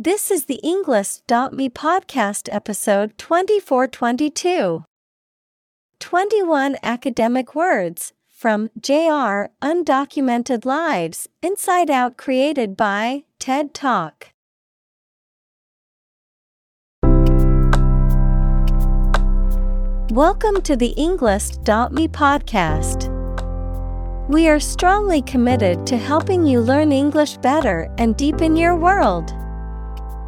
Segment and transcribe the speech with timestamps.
[0.00, 4.84] This is the Englist.me podcast episode 2422.
[5.98, 14.28] 21 academic words from JR Undocumented Lives Inside Out created by TED Talk.
[20.12, 23.08] Welcome to the Englist.me podcast.
[24.28, 29.34] We are strongly committed to helping you learn English better and deepen your world.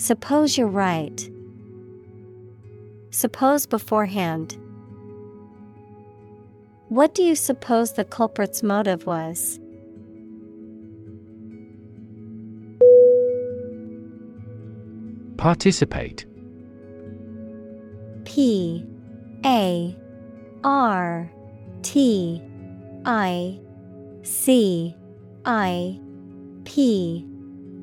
[0.00, 1.30] Suppose you're right.
[3.10, 4.56] Suppose beforehand.
[6.88, 9.60] What do you suppose the culprit's motive was?
[15.36, 16.24] Participate
[18.24, 18.86] P
[19.44, 19.94] A
[20.64, 21.30] R
[21.82, 22.42] T
[23.04, 23.60] I
[24.22, 24.96] C
[25.44, 26.00] I
[26.64, 27.26] P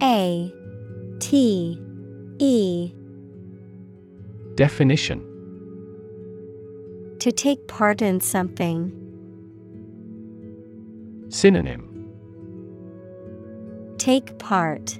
[0.02, 0.52] A
[1.20, 1.87] T
[2.40, 2.94] E
[4.56, 5.24] Definition
[7.20, 8.92] To take part in something.
[11.30, 11.84] Synonym
[13.98, 15.00] Take part.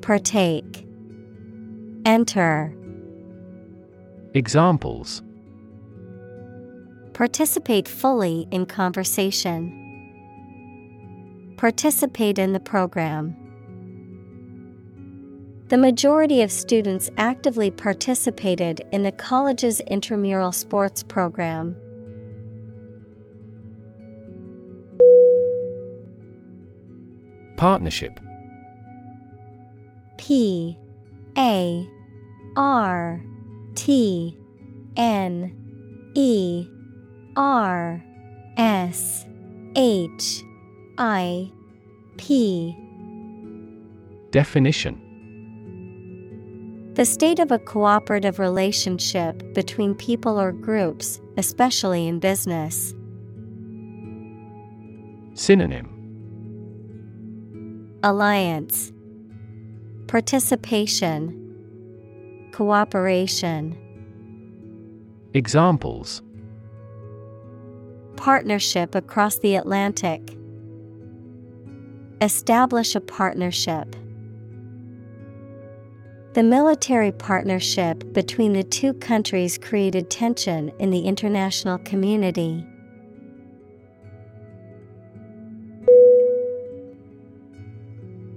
[0.00, 0.86] Partake.
[2.06, 2.74] Enter.
[4.32, 5.22] Examples
[7.12, 9.80] Participate fully in conversation.
[11.56, 13.36] Participate in the program.
[15.68, 21.74] The majority of students actively participated in the college's intramural sports program.
[27.56, 28.20] Partnership.
[30.18, 30.76] P
[31.38, 31.88] A
[32.56, 33.24] R
[33.74, 34.36] T
[34.98, 36.68] N E
[37.36, 38.04] R
[38.58, 39.24] S
[39.76, 40.42] H
[40.98, 41.50] I
[42.18, 42.76] P.
[44.30, 45.03] Definition
[46.94, 52.94] The state of a cooperative relationship between people or groups, especially in business.
[55.34, 55.90] Synonym
[58.04, 58.92] Alliance
[60.06, 61.40] Participation
[62.52, 63.76] Cooperation
[65.34, 66.22] Examples
[68.16, 70.36] Partnership across the Atlantic.
[72.20, 73.96] Establish a partnership.
[76.34, 82.66] The military partnership between the two countries created tension in the international community.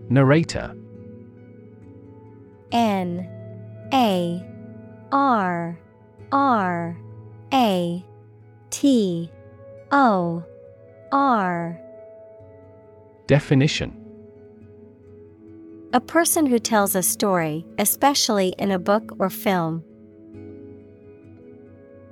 [0.09, 0.75] Narrator.
[2.71, 3.27] N.
[3.91, 4.45] A.
[5.11, 5.79] R.
[6.31, 6.97] R.
[7.51, 8.05] A.
[8.69, 9.31] T.
[9.91, 10.43] O.
[11.11, 11.81] R.
[13.25, 14.06] Definition
[15.93, 19.85] A person who tells a story, especially in a book or film.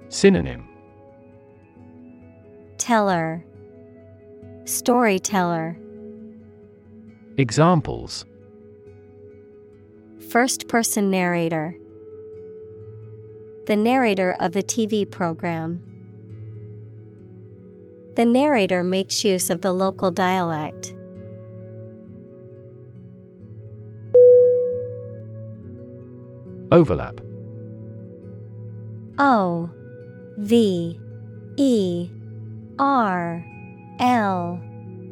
[0.08, 0.66] Synonym
[2.78, 3.44] Teller
[4.64, 5.78] Storyteller
[7.38, 8.26] Examples
[10.30, 11.76] First person narrator
[13.68, 15.84] The narrator of the TV program.
[18.16, 20.95] The narrator makes use of the local dialect.
[26.72, 27.22] Overlap.
[29.18, 29.70] O
[30.38, 31.00] V
[31.58, 32.10] E
[32.80, 33.46] R
[34.00, 34.62] L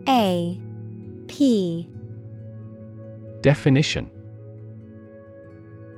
[0.08, 0.60] A
[1.28, 1.90] P.
[3.42, 4.10] Definition.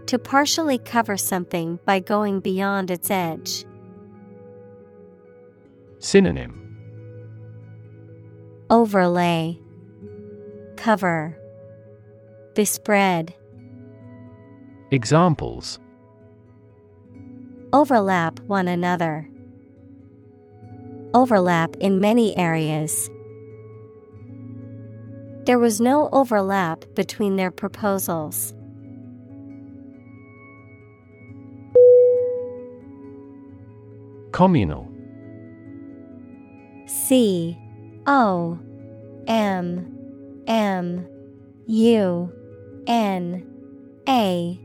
[0.08, 3.66] To partially cover something by going beyond its edge.
[6.00, 6.62] Synonym.
[8.70, 9.60] Overlay.
[10.76, 11.38] Cover.
[12.54, 13.34] Bespread
[14.96, 15.78] Examples
[17.74, 19.30] Overlap one another.
[21.14, 23.10] Overlap in many areas.
[25.46, 28.54] There was no overlap between their proposals.
[34.32, 34.90] Communal
[36.88, 37.58] C
[38.08, 38.58] O
[39.28, 41.06] M M
[41.68, 42.32] U
[42.88, 43.46] N
[44.08, 44.65] A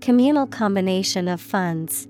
[0.00, 2.08] Communal combination of funds.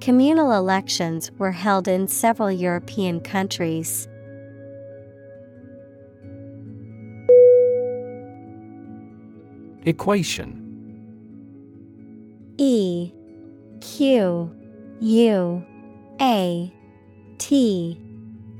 [0.00, 4.08] Communal elections were held in several European countries.
[9.84, 10.56] Equation
[12.58, 13.12] E
[13.80, 14.54] Q
[15.00, 15.64] U
[16.20, 16.72] A
[17.38, 17.98] T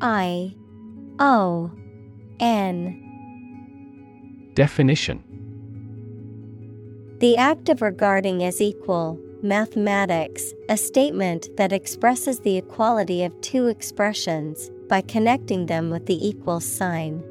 [0.00, 0.54] I
[1.18, 1.70] O
[2.38, 5.22] N Definition
[7.20, 13.66] The act of regarding as equal, mathematics, a statement that expresses the equality of two
[13.66, 17.22] expressions by connecting them with the equal sign.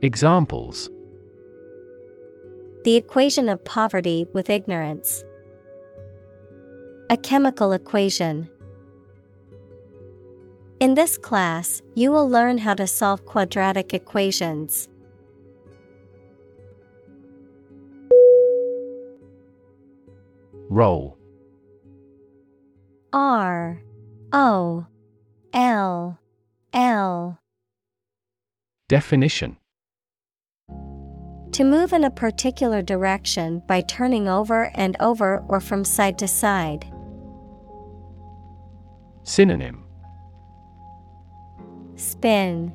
[0.00, 0.88] Examples
[2.84, 5.22] The equation of poverty with ignorance.
[7.10, 8.48] A chemical equation.
[10.80, 14.88] In this class, you will learn how to solve quadratic equations.
[20.70, 21.18] Roll.
[23.12, 23.82] R
[24.32, 24.86] O
[25.52, 26.18] L
[26.72, 27.38] L.
[28.88, 29.56] Definition.
[31.50, 36.28] To move in a particular direction by turning over and over or from side to
[36.28, 36.86] side.
[39.24, 39.82] Synonym.
[41.96, 42.72] Spin,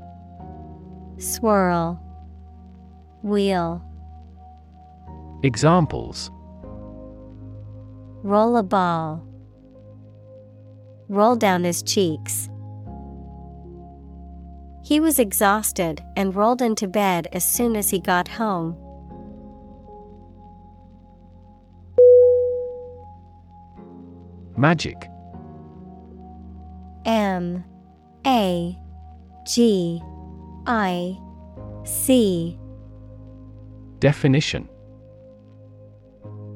[1.17, 1.97] Swirl,
[3.23, 3.81] Wheel.
[5.43, 6.29] Examples
[8.25, 9.23] Roll a ball.
[11.09, 12.49] Roll down his cheeks.
[14.83, 18.75] He was exhausted and rolled into bed as soon as he got home.
[24.57, 25.07] Magic.
[27.05, 27.63] M.
[28.25, 28.75] A.
[29.45, 30.01] G.
[30.65, 31.15] I.
[31.83, 32.57] C.
[33.99, 34.67] Definition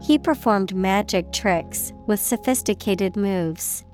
[0.00, 3.84] He performed magic tricks with sophisticated moves.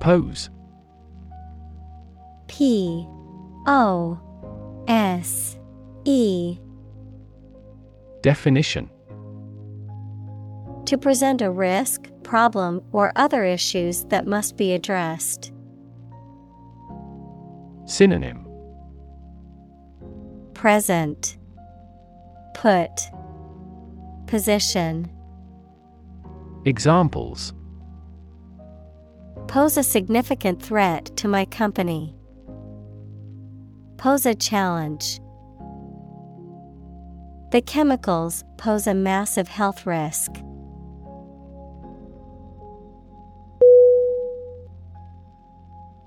[0.00, 0.50] Pose
[2.46, 3.06] P
[3.66, 4.20] O
[4.86, 5.58] S
[6.04, 6.58] E
[8.20, 8.90] Definition
[10.84, 15.52] To present a risk, problem, or other issues that must be addressed.
[17.86, 18.43] Synonym
[20.64, 21.36] Present
[22.54, 23.10] Put
[24.26, 25.10] Position
[26.64, 27.52] Examples
[29.46, 32.16] Pose a significant threat to my company.
[33.98, 35.20] Pose a challenge.
[37.52, 40.32] The chemicals pose a massive health risk.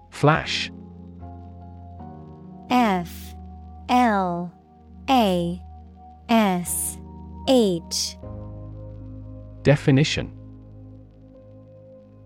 [0.09, 0.71] Flash
[2.71, 3.36] F
[3.89, 4.51] L
[5.09, 5.61] A
[6.29, 6.97] S
[7.47, 8.17] H
[9.63, 10.33] Definition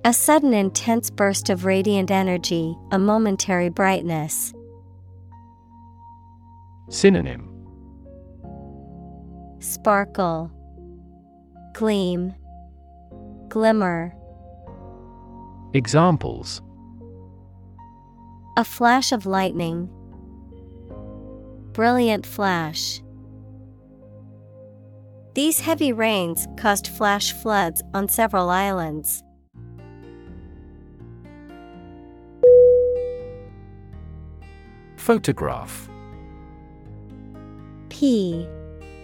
[0.05, 4.53] A sudden intense burst of radiant energy, a momentary brightness.
[6.89, 7.47] Synonym
[9.59, 10.51] Sparkle,
[11.73, 12.33] Gleam,
[13.49, 14.15] Glimmer.
[15.73, 16.61] Examples
[18.57, 19.89] A flash of lightning.
[21.73, 23.01] Brilliant flash.
[25.33, 29.23] These heavy rains caused flash floods on several islands.
[34.97, 35.89] Photograph
[37.87, 38.45] P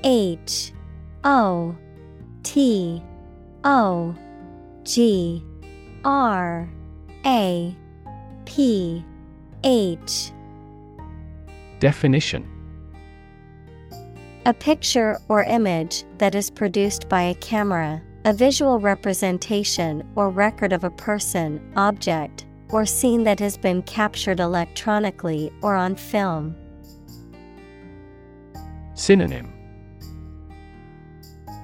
[0.04, 0.74] H
[1.24, 1.76] O
[2.44, 3.02] T
[3.64, 4.16] O
[4.84, 5.42] G
[6.04, 6.70] R
[7.26, 7.76] A
[8.46, 9.06] P
[9.64, 10.32] H
[11.80, 12.57] Definition
[14.48, 20.72] A picture or image that is produced by a camera, a visual representation or record
[20.72, 26.56] of a person, object, or scene that has been captured electronically or on film.
[28.94, 29.52] Synonym.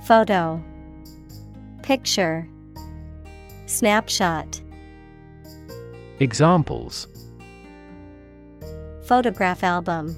[0.04, 0.62] Photo.
[1.84, 2.50] Picture.
[3.66, 4.60] Snapshot.
[6.20, 7.08] Examples.
[9.06, 10.18] Photograph album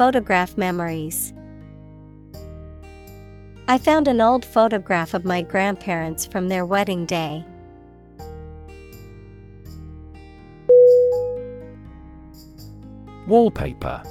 [0.00, 1.34] Photograph memories.
[3.68, 7.44] I found an old photograph of my grandparents from their wedding day.
[13.26, 14.02] Wallpaper.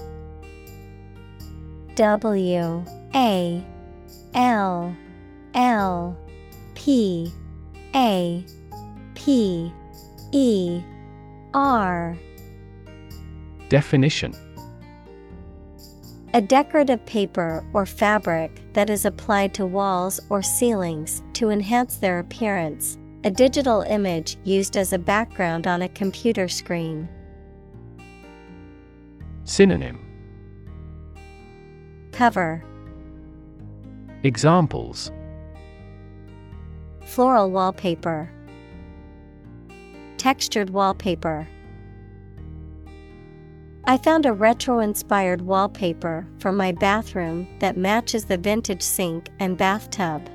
[1.96, 3.66] W A
[4.36, 4.96] L
[5.56, 6.18] L
[6.76, 7.34] P
[7.96, 8.46] A
[9.16, 9.74] P
[10.34, 10.84] E
[11.56, 12.16] R.
[13.70, 14.36] Definition
[16.36, 22.20] A decorative paper or fabric that is applied to walls or ceilings to enhance their
[22.20, 27.10] appearance, a digital image used as a background on a computer screen.
[29.44, 30.06] Synonym.
[32.12, 32.64] Cover.
[34.22, 35.12] Examples.
[37.06, 38.30] Floral wallpaper,
[40.20, 41.48] Textured wallpaper.
[43.90, 49.58] I found a retro inspired wallpaper for my bathroom that matches the vintage sink and
[49.58, 50.30] bathtub.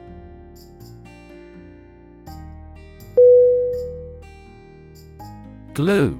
[5.72, 6.18] Glue.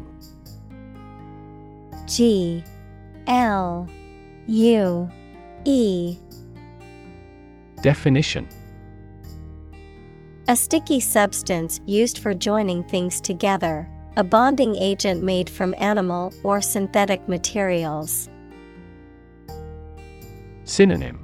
[2.06, 2.62] G.
[3.26, 3.88] L.
[4.46, 5.10] U.
[5.64, 6.16] E.
[7.82, 8.48] Definition.
[10.46, 16.60] A sticky substance used for joining things together, a bonding agent made from animal or
[16.60, 18.28] synthetic materials.
[20.64, 21.20] Synonym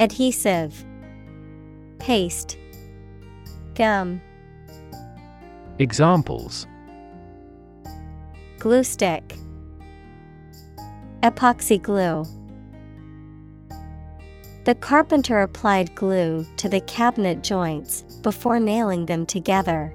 [0.00, 0.84] Adhesive,
[1.98, 2.56] Paste,
[3.74, 4.22] Gum,
[5.78, 6.66] Examples
[8.58, 9.36] Glue stick,
[11.22, 12.24] Epoxy glue.
[14.64, 19.94] The carpenter applied glue to the cabinet joints before nailing them together.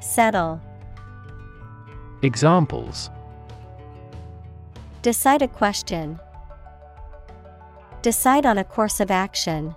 [0.00, 0.60] Settle.
[2.22, 3.10] Examples
[5.02, 6.18] Decide a question.
[8.02, 9.74] Decide on a course of action.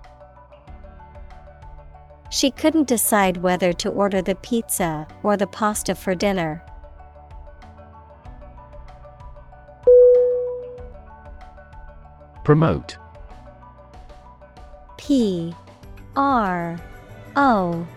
[2.29, 6.63] She couldn't decide whether to order the pizza or the pasta for dinner.
[12.43, 12.97] Promote
[14.97, 15.53] P
[16.15, 16.77] R
[17.35, 17.87] O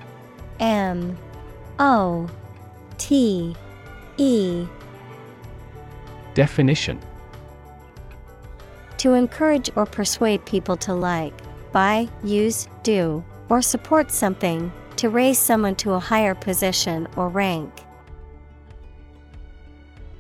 [0.61, 1.19] M
[1.79, 2.29] O
[2.99, 3.55] T
[4.17, 4.67] E.
[6.35, 7.01] Definition.
[8.99, 11.35] To encourage or persuade people to like,
[11.73, 17.73] buy, use, do, or support something, to raise someone to a higher position or rank.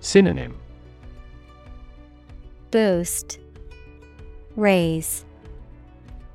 [0.00, 0.58] Synonym.
[2.70, 3.38] Boost,
[4.54, 5.24] Raise,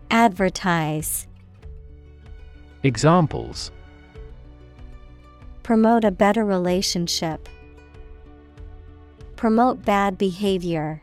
[0.09, 1.27] Advertise.
[2.83, 3.71] Examples
[5.63, 7.47] Promote a better relationship.
[9.35, 11.01] Promote bad behavior.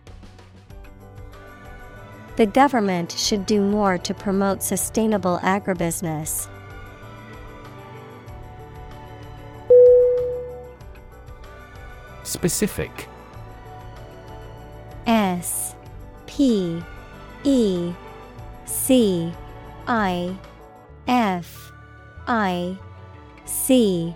[2.37, 6.49] The government should do more to promote sustainable agribusiness.
[12.23, 13.09] Specific
[15.07, 15.75] S
[16.27, 16.83] P
[17.43, 17.93] E
[18.67, 19.33] C
[19.87, 20.37] I
[21.09, 21.73] F
[22.27, 22.79] I
[23.47, 24.15] C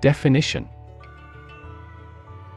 [0.00, 0.68] Definition.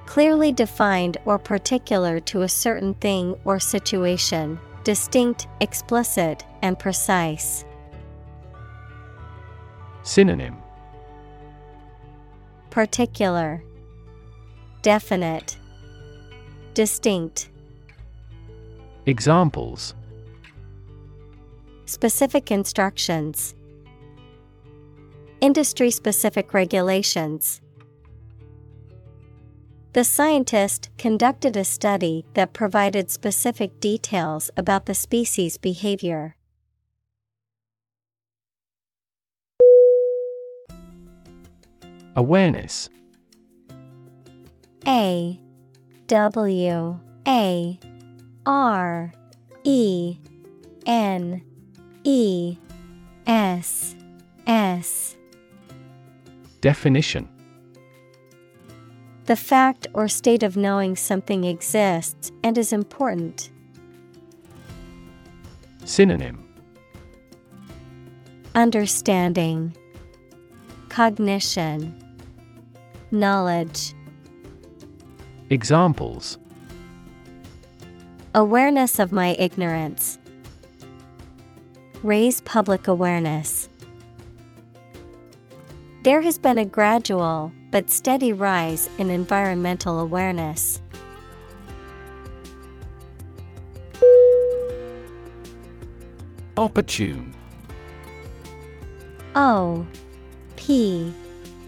[0.06, 7.64] Clearly defined or particular to a certain thing or situation, distinct, explicit, and precise.
[10.04, 10.58] Synonym.
[12.70, 13.64] Particular,
[14.82, 15.58] Definite,
[16.74, 17.50] Distinct.
[19.06, 19.94] Examples.
[21.86, 23.56] Specific instructions,
[25.42, 27.62] Industry specific regulations.
[29.94, 36.36] The scientist conducted a study that provided specific details about the species' behavior.
[42.16, 42.90] Awareness
[44.88, 45.40] A
[46.06, 47.80] W A
[48.46, 49.14] R
[49.64, 50.18] E
[50.86, 51.42] N
[52.04, 52.58] E
[53.26, 53.96] S
[54.46, 55.18] S
[56.62, 57.28] Definition
[59.26, 63.50] The fact or state of knowing something exists and is important.
[65.86, 66.48] Synonym
[68.54, 69.76] Understanding,
[70.90, 71.98] Cognition,
[73.10, 73.96] Knowledge.
[75.50, 76.38] Examples
[78.36, 80.20] Awareness of my ignorance.
[82.04, 83.61] Raise public awareness.
[86.04, 90.82] There has been a gradual but steady rise in environmental awareness.
[96.58, 97.36] Opportune.
[99.36, 99.86] O
[100.56, 101.14] P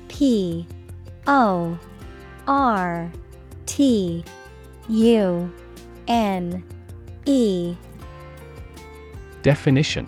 [0.08, 0.67] P
[1.28, 1.78] O
[2.48, 3.12] R
[3.67, 4.26] T
[4.89, 5.54] U
[6.08, 6.63] N
[7.26, 7.76] E.
[9.43, 10.08] Definition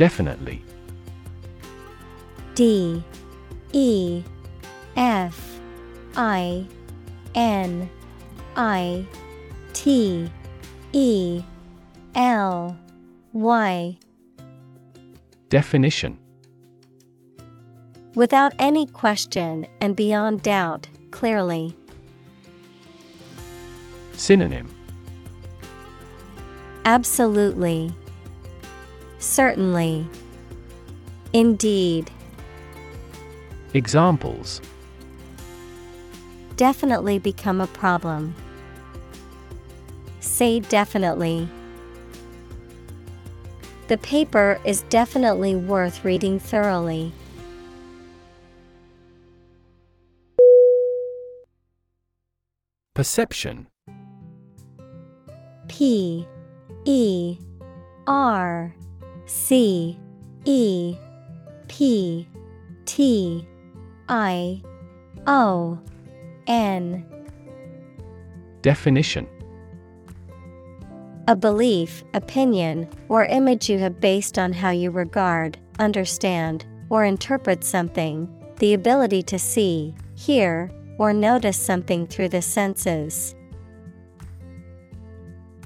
[0.00, 0.64] Definitely
[2.54, 3.04] D
[3.74, 4.22] E
[4.96, 5.60] F
[6.16, 6.64] I
[7.34, 7.90] N
[8.56, 9.04] I
[9.74, 10.30] T
[10.94, 11.42] E
[12.14, 12.78] L
[13.34, 13.98] Y
[15.50, 16.16] Definition
[18.14, 21.76] Without any question and beyond doubt, clearly.
[24.14, 24.74] Synonym
[26.86, 27.94] Absolutely.
[29.20, 30.08] Certainly.
[31.32, 32.10] Indeed.
[33.72, 34.60] Examples
[36.56, 38.34] Definitely become a problem.
[40.20, 41.48] Say definitely.
[43.88, 47.12] The paper is definitely worth reading thoroughly.
[52.94, 53.68] Perception
[55.68, 56.26] P
[56.84, 57.38] E
[58.06, 58.74] R
[59.30, 59.96] C
[60.44, 60.96] E
[61.68, 62.28] P
[62.84, 63.46] T
[64.08, 64.60] I
[65.28, 65.78] O
[66.48, 67.06] N.
[68.62, 69.28] Definition.
[71.28, 77.62] A belief, opinion, or image you have based on how you regard, understand, or interpret
[77.62, 83.36] something, the ability to see, hear, or notice something through the senses.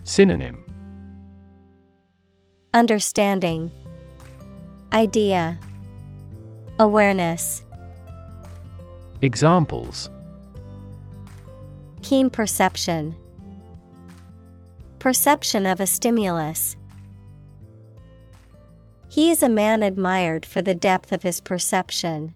[0.03, 0.64] Synonym
[2.75, 3.71] Understanding,
[4.93, 5.61] Idea,
[6.81, 7.63] Awareness.
[9.23, 10.11] Examples
[12.03, 13.15] Keen perception.
[14.99, 16.75] Perception of a stimulus.
[19.09, 22.35] He is a man admired for the depth of his perception.